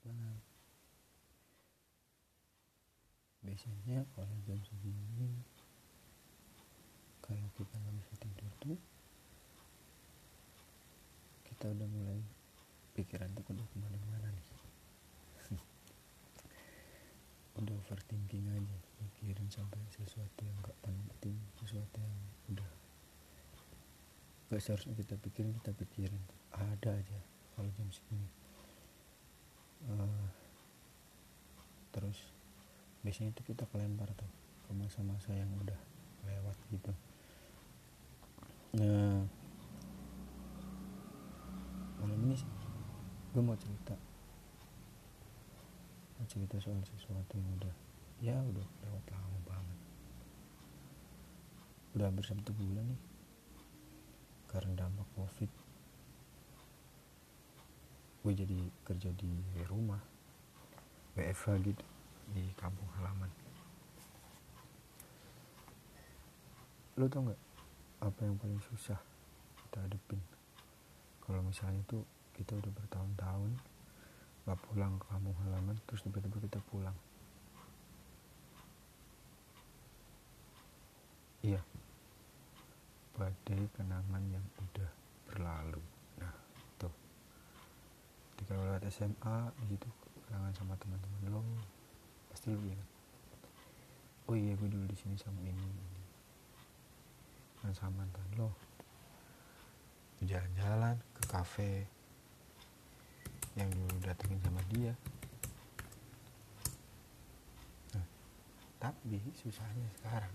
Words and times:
selamat 0.00 0.42
biasanya 3.42 3.98
kalau 4.16 4.36
jam 4.48 4.60
segini 4.64 5.44
kalau 7.20 7.44
kita 7.58 7.74
nggak 7.76 7.94
bisa 8.00 8.14
tidur 8.16 8.52
tuh 8.62 8.78
kita 11.44 11.78
udah 11.78 11.88
mulai 11.92 12.22
pikiran 12.96 13.30
tuh 13.38 13.44
udah 13.54 13.66
ke 13.70 13.76
mana-mana 13.78 14.28
nih. 14.34 14.46
Udah 17.62 17.76
overthinking 17.86 18.50
aja 18.50 18.76
mikirin 18.98 19.46
sampai 19.46 19.78
sesuatu 19.94 20.42
yang 20.42 20.58
gak 20.66 20.74
penting 20.82 21.38
sesuatu 21.62 22.02
yang 22.02 22.18
udah 22.50 22.70
gak 24.50 24.58
seharusnya 24.58 24.98
kita 24.98 25.14
pikirin 25.22 25.54
kita 25.62 25.70
pikirin. 25.86 26.24
Ada 26.50 26.98
aja 26.98 27.18
kalau 27.54 27.70
jam 27.78 27.88
segini 27.94 28.26
uh, 29.90 30.26
terus 31.90 32.18
biasanya 33.02 33.34
itu 33.34 33.42
kita 33.54 33.66
kelempar 33.70 34.10
tuh 34.14 34.30
ke 34.66 34.70
masa-masa 34.76 35.34
yang 35.34 35.50
udah 35.58 35.80
lewat 36.28 36.56
gitu. 36.70 36.92
Nah 38.78 39.26
malam 41.98 42.20
ini 42.26 42.36
gue 43.32 43.42
mau 43.42 43.58
cerita. 43.58 43.94
Mau 46.18 46.26
cerita 46.30 46.56
soal 46.62 46.78
sesuatu 46.86 47.34
yang 47.34 47.50
udah 47.58 47.74
ya 48.22 48.36
udah 48.38 48.66
lewat 48.86 49.04
lama 49.10 49.38
banget. 49.46 49.78
Udah 51.98 52.06
hampir 52.06 52.24
satu 52.26 52.54
bulan 52.54 52.86
nih 52.86 53.02
karena 54.52 54.84
dampak 54.84 55.08
covid 55.16 55.48
gue 58.22 58.32
jadi 58.32 58.58
kerja 58.86 59.10
di 59.18 59.30
rumah 59.66 59.98
WFH 61.18 61.46
gitu 61.66 61.84
di 62.32 62.46
kampung 62.54 62.86
halaman. 62.96 63.28
Lo 66.96 67.10
tau 67.10 67.26
nggak 67.26 67.40
apa 68.02 68.20
yang 68.24 68.38
paling 68.38 68.62
susah 68.70 68.98
kita 69.66 69.82
hadepin? 69.82 70.22
Kalau 71.22 71.42
misalnya 71.42 71.82
tuh 71.90 72.06
kita 72.34 72.56
udah 72.56 72.72
bertahun-tahun 72.72 73.50
gak 74.42 74.58
pulang 74.66 74.98
ke 74.98 75.06
kampung 75.06 75.36
halaman 75.46 75.76
terus 75.86 76.02
tiba-tiba 76.02 76.38
kita 76.42 76.58
pulang. 76.66 76.96
Iya. 81.42 81.62
Badai 83.18 83.62
kenangan 83.76 84.22
yang 84.32 84.46
udah 84.58 84.90
berlalu 85.32 85.80
nah 86.20 86.32
tuh 86.76 86.92
ketika 88.36 88.52
lo 88.52 88.68
lewat 88.68 88.81
SMA 88.92 89.38
gitu 89.72 89.88
kenangan 90.28 90.52
sama 90.52 90.76
teman-teman. 90.76 91.32
Lo 91.32 91.40
pasti 92.28 92.52
lo 92.52 92.60
ingat 92.60 92.92
oh 94.30 94.36
iya 94.38 94.54
gue 94.54 94.68
dulu 94.70 94.86
di 94.86 94.96
sini 94.96 95.16
sama 95.18 95.40
ini, 95.42 95.68
dan 97.60 97.74
sama 97.74 98.00
mantan 98.00 98.24
lo. 98.38 98.48
Jalan-jalan 100.22 100.96
ke 101.18 101.22
kafe 101.26 101.72
yang 103.58 103.66
dulu 103.74 103.92
datengin 104.06 104.38
sama 104.40 104.62
dia. 104.70 104.94
Nah, 107.92 108.06
tapi 108.78 109.18
susahnya 109.34 109.90
sekarang. 109.98 110.32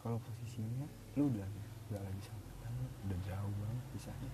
Kalau 0.00 0.22
posisinya 0.22 0.86
lu 1.18 1.26
udah 1.26 1.44
udah 1.90 2.00
lagi 2.00 2.22
sama 2.22 2.46
banget 2.62 2.90
udah 3.10 3.18
jauh 3.26 3.54
banget 3.58 3.84
pisahnya. 3.92 4.32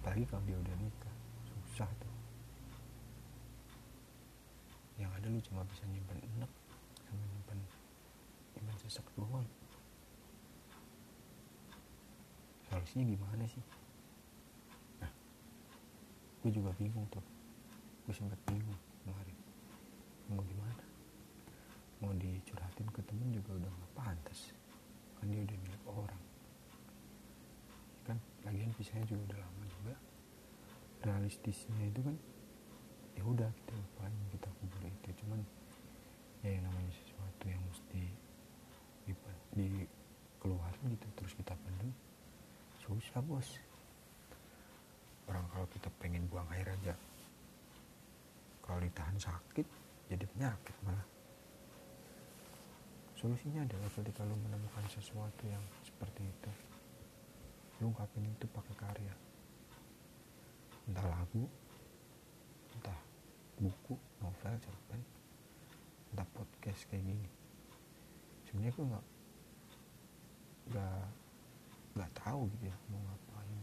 Apalagi 0.00 0.24
kalau 0.32 0.42
dia 0.48 0.56
udah 0.56 0.76
nikah 0.80 1.16
susah 1.76 1.92
tuh. 2.00 2.14
Yang 4.96 5.12
ada 5.12 5.26
lu 5.28 5.40
cuma 5.44 5.60
bisa 5.68 5.84
nyimpen 5.92 6.16
enek 6.24 6.48
sama 7.04 7.20
nyimpen 7.20 7.60
nyimpen 8.56 8.76
sesek 8.80 9.04
doang. 9.12 9.44
Solusinya 12.64 13.04
gimana 13.12 13.44
sih? 13.44 13.60
Nah 15.04 15.12
gue 16.40 16.48
juga 16.48 16.72
bingung 16.80 17.04
tuh. 17.12 17.20
Gue 18.08 18.16
sempat 18.16 18.40
bingung 18.48 18.80
kemarin. 19.04 19.36
Mau 20.32 20.40
gimana? 20.48 20.80
Mau 22.00 22.16
dicurhatin 22.16 22.88
ke 22.88 23.04
temen 23.04 23.36
juga 23.36 23.52
udah 23.52 23.68
gak 23.68 23.92
pantas. 23.92 24.56
Kan 25.20 25.28
dia 25.28 25.44
udah 25.44 25.56
milik 25.60 25.84
orang. 25.84 26.22
Kan 28.08 28.16
lagian 28.48 28.72
pisahnya 28.80 29.04
juga 29.04 29.36
udah 29.36 29.38
lama 29.44 29.64
juga 29.68 30.15
realistisnya 31.04 31.80
itu 31.88 32.00
kan 32.00 32.16
ya 33.16 33.22
udah 33.24 33.48
kita 33.48 33.72
lupain 33.76 34.14
kita 34.32 34.48
kubur 34.60 34.82
itu. 34.84 35.08
Cuman 35.24 35.40
ya 36.44 36.56
yang 36.56 36.64
namanya 36.64 36.92
sesuatu 36.92 37.44
yang 37.48 37.62
mesti 37.68 38.02
dikeluarin 39.56 40.84
gitu 40.92 41.06
terus 41.16 41.32
kita 41.36 41.54
pendem 41.56 41.90
susah 42.84 43.20
bos. 43.24 43.48
Orang 45.26 45.42
kalau 45.50 45.66
kita 45.74 45.90
pengen 45.98 46.28
buang 46.30 46.46
air 46.54 46.68
aja 46.70 46.94
kalau 48.62 48.78
ditahan 48.82 49.18
sakit 49.18 49.66
jadi 50.06 50.24
penyakit 50.36 50.74
malah. 50.86 51.06
Solusinya 53.16 53.64
adalah 53.64 53.90
ketika 53.90 54.22
lu 54.28 54.36
menemukan 54.38 54.84
sesuatu 54.92 55.48
yang 55.48 55.64
seperti 55.82 56.28
itu 56.28 56.52
lu 57.80 57.92
ungkapin 57.92 58.24
itu 58.24 58.48
pakai 58.48 58.74
karya 58.80 59.05
lagu 61.26 61.42
entah 62.78 63.00
buku 63.58 63.98
novel 64.22 64.54
cerpen 64.62 65.02
entah 66.14 66.28
podcast 66.30 66.86
kayak 66.86 67.02
gini. 67.02 67.26
Sebenarnya 68.46 68.70
gue 68.78 68.86
nggak 68.86 69.06
nggak 70.70 71.02
nggak 71.98 72.10
tahu 72.14 72.46
gitu 72.54 72.70
ya 72.70 72.76
mau 72.94 73.02
ngapain. 73.10 73.58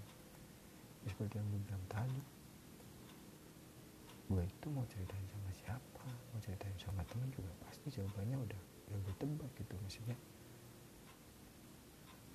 Ya, 1.08 1.08
seperti 1.08 1.40
yang 1.40 1.48
gue 1.56 1.62
bilang 1.64 1.86
tadi 1.88 2.22
gue 4.28 4.44
itu 4.44 4.68
mau 4.68 4.84
ceritain 4.92 5.28
sama 5.32 5.52
siapa 5.56 6.04
mau 6.36 6.40
ceritain 6.44 6.76
sama 6.84 7.00
temen 7.08 7.32
juga 7.32 7.52
pasti 7.64 7.88
jawabannya 7.96 8.44
udah 8.44 8.62
udah 8.92 9.00
gue 9.08 9.16
tebak 9.24 9.52
gitu. 9.56 9.74
Maksudnya 9.80 10.20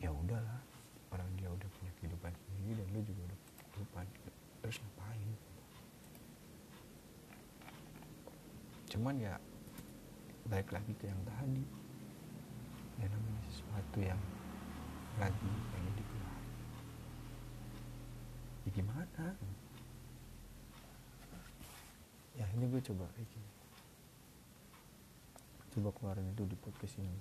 ya 0.00 0.08
udahlah 0.08 0.64
orang 1.12 1.28
dia 1.36 1.52
udah 1.52 1.68
punya 1.76 1.92
kehidupan 2.00 2.32
sendiri 2.32 2.80
dan 2.80 2.86
lu 2.96 3.04
juga 3.04 3.28
udah 3.28 3.38
punya 3.44 3.64
kehidupan 3.76 4.06
terus 4.68 4.84
ngapain 4.84 5.30
cuman 8.88 9.14
ya 9.20 9.34
balik 10.48 10.72
lagi 10.72 10.92
ke 10.96 11.04
yang 11.06 11.20
tadi. 11.28 11.64
Ya 12.98 13.06
namanya 13.06 13.40
sesuatu 13.52 13.98
yang 14.00 14.18
lagi 15.20 15.50
pengen 15.70 15.92
dikeluarin 15.94 16.56
ya 18.64 18.70
gimana? 18.74 19.26
Ya 22.38 22.46
ini 22.54 22.64
gue 22.70 22.82
coba 22.90 23.04
kayak 23.14 23.28
gini. 23.28 23.50
Coba 25.78 25.88
keluarin 25.94 26.32
itu 26.32 26.44
di 26.48 26.56
podcast 26.58 26.96
ini. 26.98 27.20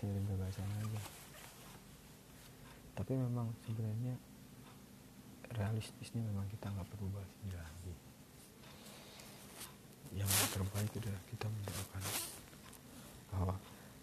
Sharing 0.00 0.26
gagasan 0.26 0.68
aja. 0.80 1.02
Tapi 2.96 3.12
memang 3.14 3.52
sebenarnya 3.68 4.16
realistisnya 5.50 6.22
memang 6.24 6.46
kita 6.48 6.70
nggak 6.70 6.88
perlu 6.94 7.10
bahas 7.10 7.30
ini 7.42 7.52
lagi 7.52 8.09
yang 10.14 10.30
terbaik 10.50 10.90
adalah 10.98 11.22
kita 11.30 11.46
mendoakan 11.46 12.02
bahwa 13.30 13.54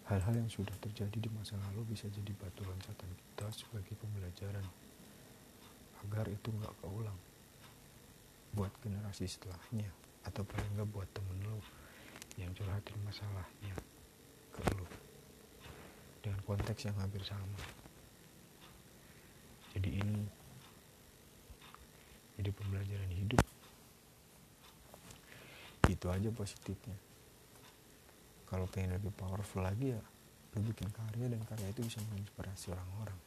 hal-hal 0.08 0.34
yang 0.40 0.48
sudah 0.48 0.72
terjadi 0.80 1.18
di 1.20 1.28
masa 1.36 1.60
lalu 1.68 1.92
bisa 1.92 2.08
jadi 2.08 2.32
batu 2.40 2.64
loncatan 2.64 3.10
kita 3.12 3.46
sebagai 3.52 3.92
pembelajaran 4.00 4.64
agar 6.08 6.24
itu 6.32 6.48
nggak 6.48 6.72
keulang 6.80 7.18
buat 8.56 8.72
generasi 8.80 9.28
setelahnya 9.28 9.92
atau 10.24 10.40
paling 10.48 10.72
nggak 10.80 10.88
buat 10.88 11.08
temen 11.12 11.36
lo 11.44 11.60
yang 12.40 12.48
curhatin 12.56 12.96
masalahnya 13.04 13.74
ke 14.56 14.60
lo 14.72 14.88
dengan 16.24 16.40
konteks 16.48 16.88
yang 16.88 16.96
hampir 16.98 17.22
sama. 17.24 17.60
Jadi 19.76 20.00
ini 20.00 20.24
jadi 22.38 22.50
pembelajaran 22.54 23.12
hidup 23.12 23.42
itu 25.98 26.06
aja 26.06 26.30
positifnya. 26.30 26.94
Kalau 28.46 28.70
pengen 28.70 28.94
lebih 28.94 29.10
powerful 29.18 29.66
lagi 29.66 29.98
ya 29.98 30.00
lu 30.56 30.64
bikin 30.64 30.88
karya 30.94 31.26
dan 31.28 31.42
karya 31.44 31.68
itu 31.74 31.82
bisa 31.84 31.98
menginspirasi 32.08 32.70
orang-orang. 32.72 33.18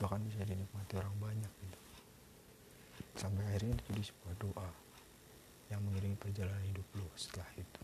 Bahkan 0.00 0.20
bisa 0.24 0.40
dinikmati 0.48 0.96
orang 0.96 1.14
banyak 1.20 1.52
gitu. 1.62 1.78
Sampai 3.20 3.44
akhirnya 3.44 3.76
itu 3.76 3.82
jadi 3.92 4.02
sebuah 4.08 4.34
doa 4.40 4.68
yang 5.68 5.84
mengiringi 5.84 6.16
perjalanan 6.16 6.64
hidup 6.64 6.86
lu 6.96 7.06
setelah 7.14 7.52
itu. 7.60 7.82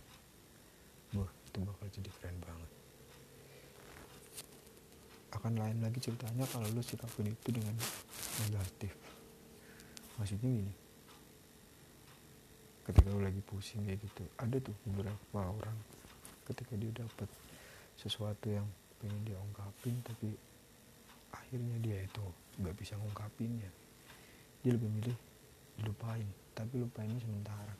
Wah, 1.20 1.30
itu 1.30 1.58
bakal 1.62 1.86
jadi 1.92 2.10
keren 2.18 2.36
banget. 2.42 2.70
Akan 5.36 5.52
lain 5.54 5.78
lagi 5.84 5.98
ceritanya 6.00 6.48
kalau 6.48 6.66
lu 6.72 6.82
sikapin 6.82 7.28
itu 7.28 7.48
dengan 7.52 7.76
negatif. 8.40 8.92
Maksudnya 10.18 10.48
gini 10.48 10.83
ketika 12.84 13.08
lu 13.10 13.24
lagi 13.24 13.40
pusing 13.44 13.84
kayak 13.88 14.00
gitu 14.04 14.24
ada 14.36 14.56
tuh 14.60 14.76
beberapa 14.88 15.40
orang 15.40 15.78
ketika 16.44 16.76
dia 16.76 16.92
dapat 16.92 17.28
sesuatu 17.96 18.52
yang 18.52 18.68
pengen 19.00 19.20
dia 19.24 19.38
ungkapin 19.40 19.96
tapi 20.04 20.36
akhirnya 21.32 21.76
dia 21.80 21.98
itu 22.04 22.24
nggak 22.60 22.76
bisa 22.76 22.94
ngungkapinnya 23.00 23.70
dia 24.60 24.72
lebih 24.76 24.90
milih 24.92 25.18
dilupain 25.80 26.28
tapi 26.54 26.78
lupainnya 26.78 27.18
sementara. 27.18 27.74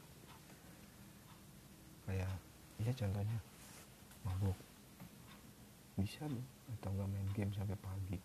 Kayak 2.05 2.35
ya 2.83 2.93
contohnya 2.93 3.39
mabuk. 4.27 4.59
Bisa 5.95 6.27
loh 6.27 6.43
atau 6.75 6.91
enggak 6.91 7.09
main 7.15 7.29
game 7.39 7.55
sampai 7.55 7.79
pagi. 7.79 8.19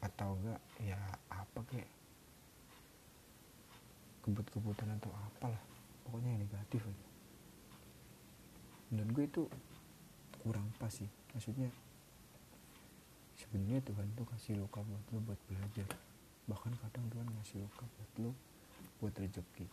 Atau 0.00 0.40
enggak 0.40 0.60
ya 0.80 0.98
apa 1.28 1.60
kayak 1.68 1.88
kebut-kebutan 4.26 4.90
atau 4.98 5.14
apalah. 5.14 5.62
Pokoknya 6.02 6.34
yang 6.34 6.42
negatif 6.42 6.82
aja. 6.82 7.06
Dan 8.90 9.06
gue 9.14 9.24
itu 9.30 9.46
kurang 10.42 10.66
pas 10.82 10.90
sih. 10.90 11.06
Maksudnya 11.30 11.70
sebenarnya 13.38 13.78
Tuhan 13.86 14.06
tuh 14.18 14.26
kasih 14.26 14.58
luka 14.58 14.82
buat 14.82 15.04
lo 15.14 15.22
buat 15.22 15.40
belajar. 15.46 15.86
Bahkan 16.50 16.74
kadang 16.82 17.06
Tuhan 17.14 17.26
ngasih 17.38 17.62
luka 17.62 17.86
buat 17.86 18.10
lo 18.18 18.30
buat 18.98 19.14
rezeki. 19.14 19.66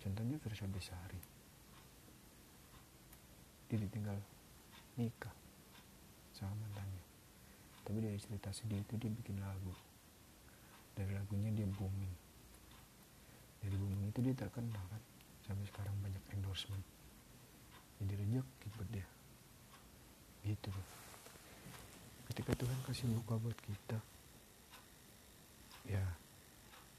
Contohnya 0.00 0.40
Versa 0.40 0.64
Besari. 0.64 1.20
Dia 3.68 3.76
ditinggal 3.76 4.16
nikah 4.96 5.36
sama 6.32 6.56
mantannya. 6.56 7.04
Tapi 7.84 7.98
dari 8.00 8.16
cerita 8.16 8.48
sedih 8.52 8.80
itu 8.80 8.96
dia 8.96 9.12
bikin 9.12 9.36
lagu. 9.40 9.72
Dari 10.96 11.12
lagunya 11.12 11.52
dia 11.52 11.68
booming 11.68 12.27
dari 13.62 13.74
booming 13.74 14.10
itu 14.10 14.20
dia 14.22 14.34
terkenal 14.34 14.84
kan? 14.90 15.02
Sampai 15.46 15.64
sekarang 15.68 15.94
banyak 16.00 16.24
endorsement. 16.36 16.84
Jadi 17.98 18.14
rezeki 18.14 18.66
buat 18.78 18.88
dia. 18.94 19.08
Gitu. 20.46 20.70
Tuh 20.70 20.98
ketika 22.28 22.52
Tuhan 22.54 22.78
kasih 22.84 23.08
luka 23.10 23.40
buat 23.40 23.56
kita 23.56 23.98
ya 25.88 26.04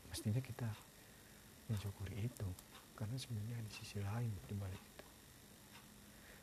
mestinya 0.09 0.41
kita 0.41 0.67
mensyukuri 1.69 2.27
itu. 2.27 2.47
Karena 2.97 3.15
sebenarnya 3.15 3.63
di 3.63 3.71
sisi 3.71 4.01
lain 4.03 4.33
di 4.49 4.55
balik 4.57 4.81
itu. 4.81 5.05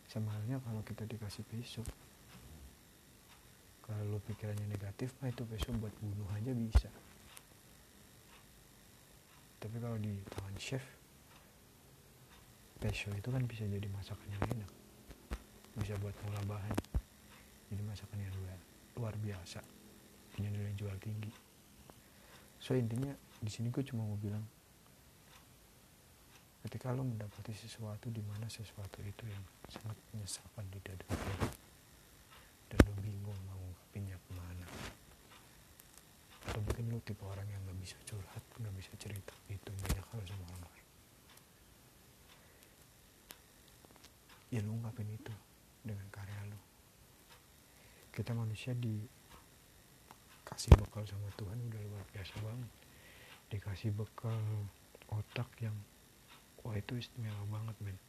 Sama 0.08 0.32
halnya 0.32 0.56
kalau 0.64 0.80
kita 0.86 1.04
dikasih 1.04 1.44
besok 1.50 1.84
kalau 3.86 4.19
pikirannya 4.26 4.66
negatif 4.66 5.14
mah 5.22 5.30
itu 5.30 5.46
besok 5.46 5.78
buat 5.78 5.94
bunuh 6.02 6.26
aja 6.34 6.50
bisa 6.50 6.90
tapi 9.66 9.82
kalau 9.82 9.98
di 9.98 10.14
tangan 10.30 10.54
chef 10.62 10.84
besok 12.78 13.18
itu 13.18 13.34
kan 13.34 13.42
bisa 13.50 13.66
jadi 13.66 13.90
masakan 13.90 14.30
yang 14.30 14.42
enak. 14.54 14.70
Bisa 15.82 15.98
buat 15.98 16.14
ngolah 16.22 16.46
bahan. 16.46 16.76
Jadi 17.74 17.82
masakan 17.82 18.14
yang 18.22 18.30
luar, 18.38 18.58
luar 18.94 19.14
biasa. 19.18 19.58
Punya 20.38 20.54
nilai 20.54 20.70
jual 20.78 20.94
tinggi. 21.02 21.34
So 22.62 22.78
intinya 22.78 23.10
di 23.42 23.50
sini 23.50 23.74
gue 23.74 23.82
cuma 23.82 24.06
mau 24.06 24.14
bilang 24.14 24.46
ketika 26.62 26.94
lo 26.94 27.02
mendapati 27.02 27.50
sesuatu 27.50 28.06
di 28.06 28.22
mana 28.22 28.46
sesuatu 28.46 29.02
itu 29.02 29.26
yang 29.26 29.42
sangat 29.66 29.98
menyesalkan 30.14 30.62
di 30.70 30.78
dada 30.78 31.10
lo 31.10 31.50
dan 32.70 32.78
lo 32.86 32.94
bingung 33.02 33.38
mau 33.50 33.58
ngungkapinnya 33.58 34.14
ke 34.14 34.30
mana 34.30 34.66
lo 36.96 37.04
tipe 37.04 37.20
orang 37.28 37.44
yang 37.52 37.60
nggak 37.69 37.76
bisa 37.76 38.00
curhat 38.08 38.40
nggak 38.56 38.72
bisa 38.72 38.88
cerita. 38.96 39.37
Itu 39.52 39.69
banyak 39.69 40.00
hal 40.00 40.20
sama 40.25 40.48
orang 40.48 40.64
lain. 40.72 40.88
Ya 44.48 44.64
lo 44.64 44.72
ungkapin 44.72 45.12
itu 45.12 45.28
dengan 45.84 46.08
karya 46.08 46.40
lo 46.48 46.56
kita 48.16 48.32
manusia 48.32 48.72
dikasih 48.72 49.12
bekal 50.81 51.04
sama 51.04 51.28
Tuhan 51.37 51.60
udah 51.69 51.84
luar 51.84 52.00
biasa 52.16 52.32
banget. 52.40 52.72
Dikasih 53.52 53.93
bekal 53.93 54.40
otak 55.12 55.52
yang 55.60 55.76
wah 56.64 56.81
itu 56.81 56.96
istimewa 56.96 57.44
banget 57.52 57.76
men. 57.84 58.00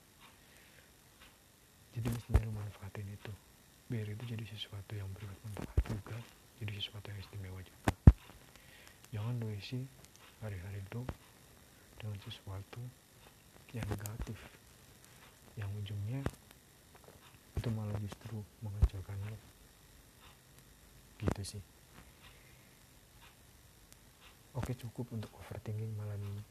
Jadi 1.91 2.07
mestinya 2.07 2.39
lu 2.47 2.55
manfaatin 2.55 3.11
itu. 3.11 3.35
Biar 3.91 4.07
itu 4.07 4.23
jadi 4.23 4.47
sesuatu 4.47 4.95
yang 4.95 5.11
bermanfaat 5.11 5.75
juga. 5.91 6.15
Jadi 6.63 6.71
sesuatu 6.79 7.11
yang 7.11 7.19
istimewa 7.19 7.59
juga 7.59 7.96
jangan 9.11 9.39
isi 9.55 9.83
hari-hari 10.43 10.83
itu 10.83 11.01
dengan 11.97 12.17
sesuatu 12.21 12.81
yang 13.73 13.85
negatif. 13.87 14.37
Yang 15.57 15.69
ujungnya 15.81 16.21
itu 17.57 17.67
malah 17.73 17.97
justru 17.97 18.37
menghancurkan 18.61 19.17
lo 19.27 19.37
gitu 21.17 21.57
sih. 21.57 21.63
Oke 24.53 24.77
cukup 24.77 25.09
untuk 25.13 25.33
overthinking 25.41 25.89
malam 25.97 26.21
ini. 26.21 26.43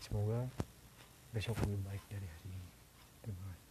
Semoga 0.00 0.48
besok 1.36 1.60
lebih 1.64 1.80
baik 1.84 2.04
dari 2.08 2.24
hari 2.24 2.48
ini. 2.48 2.68
Terima 3.20 3.44
kasih 3.52 3.61